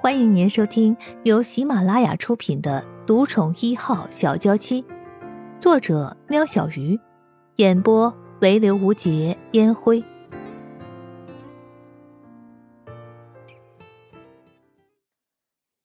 [0.00, 4.82] 欢迎您收听由喜马拉雅出品的《独宠一号小娇妻》，
[5.60, 7.00] 作者：喵小鱼，
[7.56, 10.04] 演播：唯刘无节烟灰。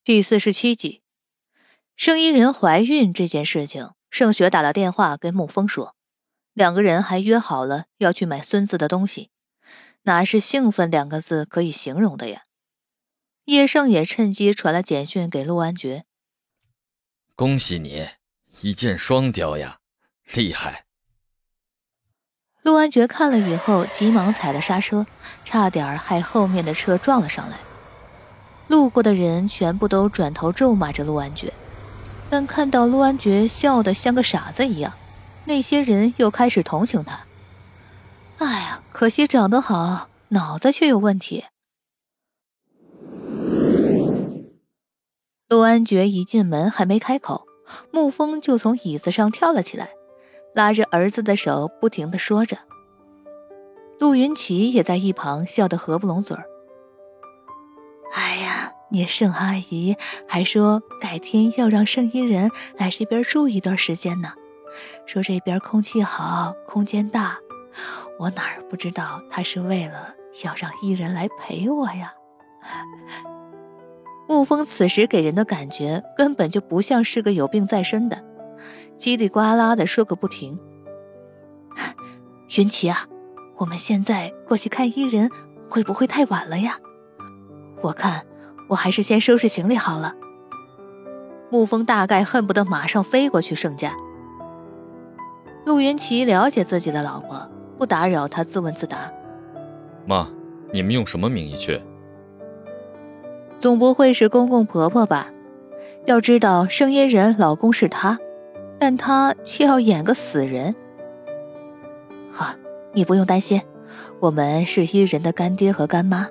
[0.04, 1.02] 第四十七集，
[1.96, 5.96] 圣衣人怀孕这件事情，盛雪打了电话跟沐风说，
[6.52, 9.30] 两个人还约好了要去买孙子的东西，
[10.04, 12.42] 哪是兴奋两个字可以形容的呀？
[13.46, 16.04] 叶盛也趁机传了简讯给陆安觉
[17.36, 18.08] ：“恭喜你，
[18.62, 19.80] 一箭双雕呀，
[20.34, 20.86] 厉害！”
[22.62, 25.06] 陆安觉看了以后，急忙踩了刹车，
[25.44, 27.58] 差点害后面的车撞了上来。
[28.68, 31.52] 路过的人全部都转头咒骂着陆安觉，
[32.30, 34.94] 但看到陆安觉笑得像个傻子一样，
[35.44, 37.26] 那些人又开始同情他。
[38.38, 41.44] 哎呀，可惜长得好，脑子却有问题。
[45.54, 47.46] 陆安觉一进门还没开口，
[47.92, 49.90] 沐风就从椅子上跳了起来，
[50.52, 52.58] 拉着儿子的手，不停的说着。
[54.00, 56.46] 陆云奇也在一旁笑得合不拢嘴儿。
[58.14, 64.32] 哎呀，你盛阿姨还说改天要让盛一人来这边住一段时间呢，
[65.06, 67.38] 说这边空气好，空间大。
[68.18, 72.12] 我哪儿不知道他是为了要让一人来陪我呀。
[74.28, 78.24] 沐风此时给人的感觉根本就不像是个有病在身的，
[78.98, 80.58] 叽里呱啦的说个不停。
[82.56, 83.06] 云奇啊，
[83.56, 85.30] 我们现在过去看伊人
[85.68, 86.78] 会不会太晚了呀？
[87.82, 88.24] 我看
[88.68, 90.14] 我还是先收拾行李好了。
[91.50, 93.94] 沐风大概恨不得马上飞过去盛家。
[95.66, 99.12] 陆云奇了解自己的老婆，不打扰他自问自答。
[100.06, 100.28] 妈，
[100.72, 101.80] 你们用什么名义去？
[103.58, 105.30] 总不会是公公婆婆吧？
[106.04, 108.18] 要知道圣嫣人老公是他，
[108.78, 110.74] 但他却要演个死人。
[112.30, 112.54] 好，
[112.92, 113.62] 你不用担心，
[114.20, 116.28] 我们是伊人的干爹和干妈，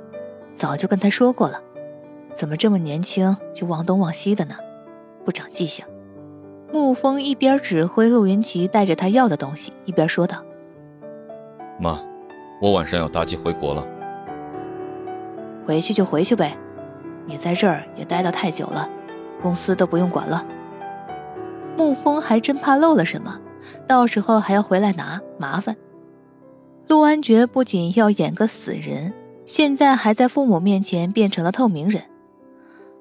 [0.54, 1.60] 早就跟他说过了。
[2.34, 4.56] 怎么这么年轻就忘东忘西的呢？
[5.26, 5.84] 不长记性。
[6.72, 10.38] 沐风一边指挥陆云奇带着他要的东西，一边说道
[11.80, 12.00] ：“妈，
[12.62, 13.88] 我晚上要搭机回国了。
[15.66, 16.58] 回去就回去呗。”
[17.26, 18.90] 你在这儿也待得太久了，
[19.42, 20.46] 公司都不用管了。
[21.78, 23.40] 沐风还真怕漏了什么，
[23.88, 25.76] 到时候还要回来拿麻烦。
[26.88, 29.14] 陆安觉不仅要演个死人，
[29.46, 32.04] 现在还在父母面前变成了透明人。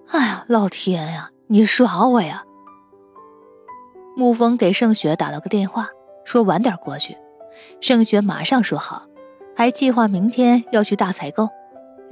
[0.09, 2.45] 哎呀，老天呀，你耍我呀！
[4.17, 5.89] 沐风给盛雪打了个电话，
[6.25, 7.17] 说晚点过去。
[7.81, 9.07] 盛雪马上说好，
[9.57, 11.49] 还计划明天要去大采购。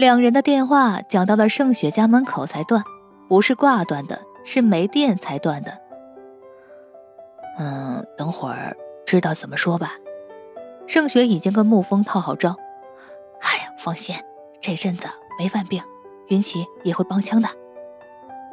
[0.00, 2.82] 两人的电话讲到了盛雪家门口才断，
[3.28, 5.78] 不是挂断的，是没电才断的。
[7.58, 8.74] 嗯，等会儿
[9.04, 9.92] 知道怎么说吧。
[10.86, 12.56] 盛雪已经跟沐风套好招。
[13.42, 14.16] 哎呀，放心，
[14.58, 15.06] 这阵子
[15.38, 15.82] 没犯病，
[16.28, 17.50] 云奇也会帮腔的。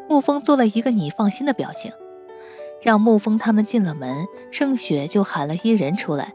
[0.10, 1.94] 沐风做了一个你放心的表情，
[2.82, 6.34] 让沐风他们进了门，盛雪就喊了伊人出来。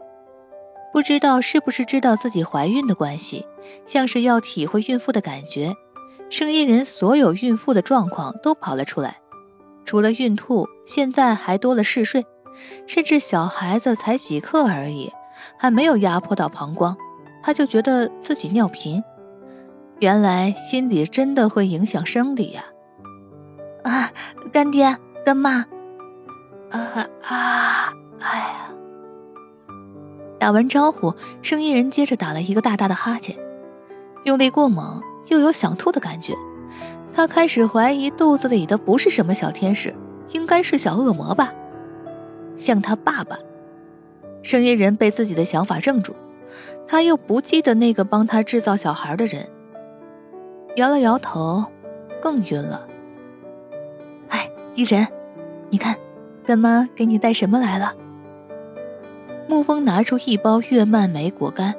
[0.91, 3.45] 不知道是不是知道自己怀孕的关系，
[3.85, 5.75] 像是要体会孕妇的感觉，
[6.29, 9.21] 圣衣人所有孕妇的状况都跑了出来，
[9.85, 12.25] 除了孕吐，现在还多了嗜睡，
[12.87, 15.11] 甚至小孩子才几克而已，
[15.57, 16.95] 还没有压迫到膀胱，
[17.41, 19.03] 他就觉得自己尿频。
[19.99, 22.65] 原来心理真的会影响生理呀！
[23.83, 24.11] 啊，
[24.51, 25.65] 干爹干妈，
[26.71, 28.69] 啊啊，哎呀！
[30.39, 33.37] 打完招呼，生意人接着打了一个大大的哈欠，
[34.23, 36.33] 用力过猛，又有想吐的感觉。
[37.13, 39.93] 他开始怀疑肚子里的不是什么小天使，
[40.29, 41.53] 应该是小恶魔吧，
[42.57, 43.37] 像他爸爸。
[44.41, 46.15] 声音人被自己的想法怔住，
[46.87, 49.47] 他又不记得那个帮他制造小孩的人，
[50.75, 51.63] 摇了摇头，
[52.21, 52.87] 更晕了。
[54.29, 55.07] 哎，伊人，
[55.69, 55.95] 你看，
[56.45, 57.93] 干妈给你带什么来了？
[59.47, 61.75] 沐风拿出一包月蔓莓果干，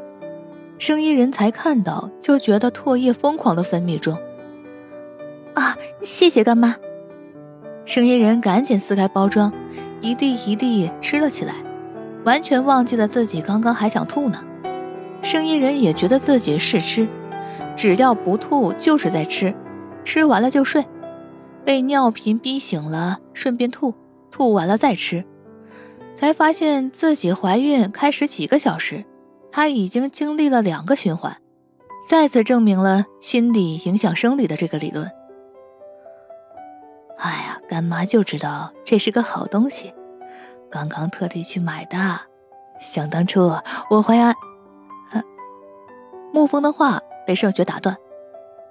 [0.79, 4.19] 生意人才看到就觉得唾液疯狂的分泌中。
[5.55, 6.77] 啊，谢谢干妈！
[7.85, 9.53] 生意人赶紧撕开包装，
[10.01, 11.55] 一粒一粒吃了起来，
[12.25, 14.43] 完全忘记了自己刚刚还想吐呢。
[15.23, 17.07] 生意人也觉得自己是吃，
[17.77, 19.55] 只要不吐就是在吃，
[20.05, 20.85] 吃完了就睡，
[21.65, 23.95] 被尿频逼醒了，顺便吐，
[24.31, 25.25] 吐完了再吃。
[26.17, 29.05] 才发现自己怀孕开始几个小时，
[29.57, 31.41] 他已经经历了两个循环，
[32.09, 35.09] 再次证明了心理影响生理的这个理论。
[37.19, 39.95] 哎呀干妈就知道这是个好东西，
[40.69, 41.97] 刚刚特地去买的。
[42.81, 43.53] 想当初
[43.91, 44.35] 我怀安……
[46.33, 47.97] 沐风的话被盛雪打断。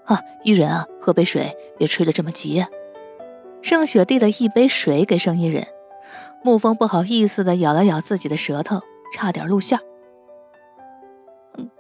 [0.03, 2.65] 啊，伊人啊，喝杯水，别吃的这么急。
[3.62, 5.65] 盛雪递了一杯水给盛伊人，
[6.44, 8.81] 沐风不好意思的咬了咬自己的舌头，
[9.15, 9.79] 差点露馅。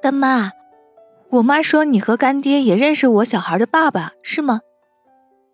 [0.03, 0.51] 干妈，
[1.29, 4.59] 我妈说你和干爹也认识我小孩的爸爸，是吗？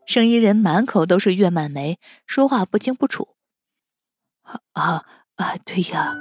[0.08, 3.28] 盛伊人满口都是月满眉，说话不清不楚。
[4.74, 5.04] 啊
[5.36, 6.16] 啊，对呀，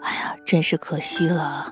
[0.00, 1.70] 哎呀，真是可惜了，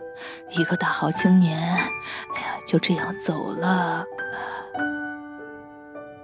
[0.51, 4.05] 一个大好青年，哎呀，就这样走了。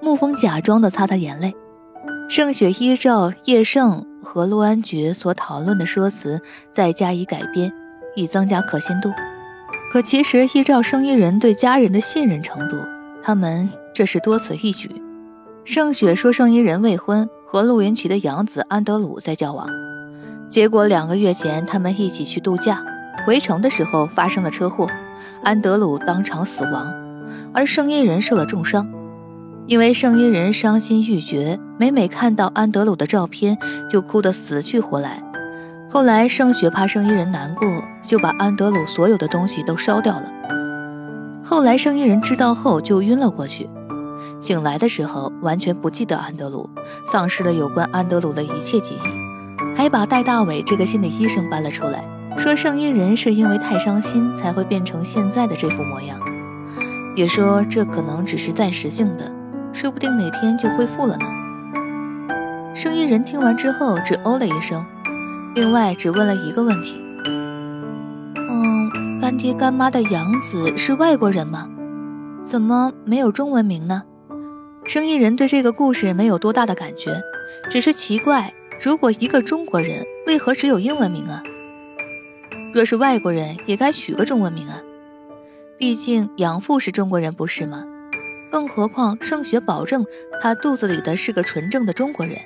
[0.02, 1.56] 沐风假装的擦擦眼泪。
[2.28, 7.72] 盛雪依照叶盛和陆安觉所讨论的说辞，再加以改编，
[8.14, 9.10] 以增加可信度。
[9.90, 12.76] 可其实依照生意人对家人的信任程度，
[13.24, 14.88] 他们这是多此一举。
[15.64, 19.68] 盛雪说盛一人未婚，和陆云奇的养子安德鲁在交往，
[20.48, 22.84] 结果两个月前他们一起去度假，
[23.26, 24.86] 回城的时候发生了车祸，
[25.42, 26.92] 安德鲁当场死亡，
[27.52, 28.88] 而盛一人受了重伤。
[29.66, 33.58] 因为圣衣人伤心欲绝，每每看到安德鲁的照片
[33.88, 35.20] 就哭得死去活来。
[35.88, 37.66] 后来盛雪怕圣衣人难过，
[38.10, 40.24] 就把安德鲁所有的东西都烧掉了。
[41.44, 43.70] 后来圣衣人知道后就晕了过去，
[44.40, 46.68] 醒来的时候完全不记得安德鲁，
[47.06, 52.02] 丧失了有关安德鲁的一切记忆，还把戴大伟这个心理医生搬了出来，
[52.36, 56.18] 说圣衣人是因为太伤心才会变成现在的这副模样，
[57.14, 59.30] 也说这可能只是暂时性的。
[59.72, 61.26] 说不定哪天就恢复了呢。
[62.74, 64.84] 生意人听完之后只哦了一声，
[65.54, 67.00] 另外只问了一个问题：“，
[69.40, 71.66] 爹干妈的养子是外国人吗？
[72.44, 74.02] 怎么没有中文名呢？”
[74.84, 77.22] 生意人对这个故事没有多大的感觉，
[77.70, 78.52] 只是奇怪：
[78.84, 81.42] 如果一个中国人，为何只有英文名啊？
[82.74, 84.82] 若是外国人，也该取个中文名啊！
[85.78, 87.86] 毕竟养父是中国人，不是吗？
[88.50, 90.04] 更何况，盛雪保证
[90.42, 92.36] 他肚子里的是个纯正的中国人。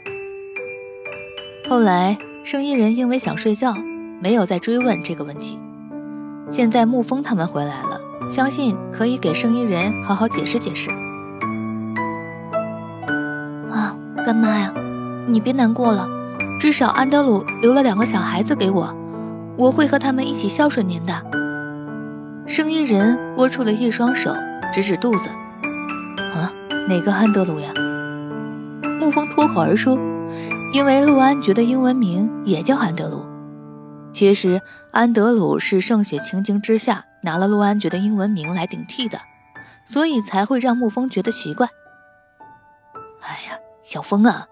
[1.69, 3.75] 后来，生意人因为想睡觉，
[4.21, 5.59] 没有再追问这个问题。
[6.51, 10.91] 现在沐风他们回来了，相信可以给生意人好好解释解释。
[13.71, 14.73] 啊，干妈呀，
[15.27, 16.09] 你别难过了，
[16.61, 18.95] 至少安德鲁留了两个小孩子给我，
[19.57, 21.13] 我会和他们一起孝顺您的。
[22.47, 24.35] 生意人握出了一双手，
[24.73, 25.29] 指指肚子。
[26.35, 26.53] 啊
[26.89, 27.71] 哪个安德鲁呀？
[29.01, 29.99] 沐风脱口而出，
[30.73, 33.25] 因为陆安觉的英文名也叫安德鲁。
[34.15, 34.63] 其实
[34.93, 39.21] 安德鲁是盛雪情急之下拿了陆安觉的英文名来顶替的，
[39.85, 41.69] 所以才会让沐风觉得奇怪。
[43.21, 44.47] 哎呀，小风啊，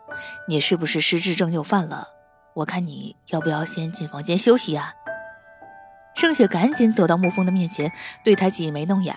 [0.49, 2.09] 你是不是失智症又犯了？
[2.55, 4.93] 我看你要不要先进房间休息啊？
[6.17, 7.93] 盛雪赶紧走到沐风的面前，
[8.25, 9.17] 对他挤眉弄眼。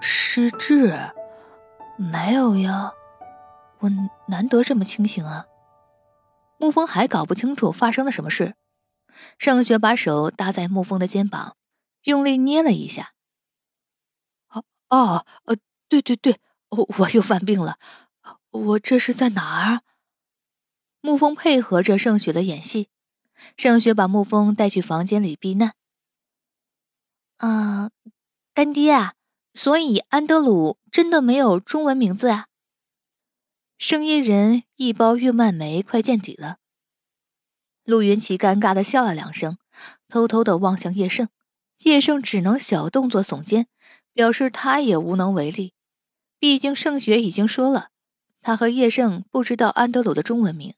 [0.00, 0.96] 失智？
[1.96, 2.92] 没有呀，
[3.80, 3.90] 我
[4.28, 5.44] 难得这么清醒啊。
[6.58, 8.56] 沐风还搞不清楚发生了什么事。
[9.38, 11.56] 盛雪把手搭在沐风的肩膀，
[12.02, 13.14] 用力捏了一下。
[14.48, 15.56] 哦哦，呃，
[15.88, 16.40] 对对对，
[16.70, 17.78] 我我又犯病了。
[18.50, 19.82] 我这是在哪儿？
[21.00, 22.88] 沐风配合着盛雪的演戏。
[23.56, 25.74] 盛雪把沐风带去房间里避难。
[27.36, 27.90] 啊，
[28.52, 29.14] 干爹啊！
[29.54, 32.47] 所以安德鲁真的没有中文名字啊！
[33.78, 36.56] 声音人一包月蔓梅快见底了。
[37.84, 39.56] 陆云奇尴尬的笑了两声，
[40.08, 41.28] 偷偷的望向叶盛。
[41.84, 43.68] 叶盛只能小动作耸肩，
[44.12, 45.74] 表示他也无能为力。
[46.40, 47.90] 毕竟盛雪已经说了，
[48.40, 50.74] 他和叶盛不知道安德鲁的中文名，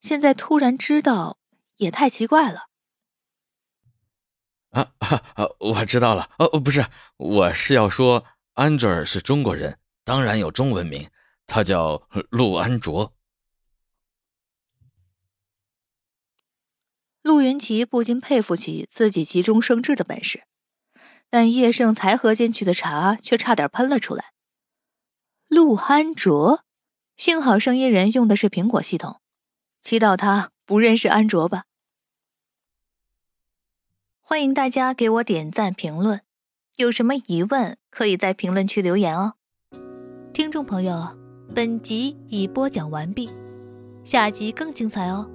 [0.00, 1.38] 现在突然知道
[1.76, 2.66] 也太奇怪了。
[4.70, 5.46] 啊 啊！
[5.60, 6.28] 我知道了。
[6.38, 6.84] 哦，不是，
[7.18, 11.08] 我是要说，安卓尔是中国人，当然有中文名，
[11.54, 13.12] 他叫陆安卓。
[17.20, 20.44] 陆云奇不禁佩服起自己急中生智的本事，
[21.28, 24.32] 但叶盛才喝进去的茶却差点喷了出来。
[25.46, 26.64] 陆安卓，
[27.18, 29.20] 幸好声音人用的是苹果系统，
[29.82, 31.64] 祈祷他不认识安卓吧。
[34.22, 36.22] 欢迎大家给我点赞评论，
[36.76, 39.34] 有什么疑问可以在评论区留言哦。
[40.32, 41.21] 听众朋友，
[41.54, 43.28] 本集已播讲完毕，
[44.04, 45.28] 下集更精彩哦。